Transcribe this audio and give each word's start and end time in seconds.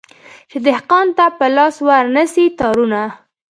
چي 0.49 0.57
دهقان 0.65 1.07
ته 1.17 1.25
په 1.37 1.45
لاس 1.55 1.75
ورنه 1.87 2.23
سي 2.33 2.45
تارونه 2.59 3.01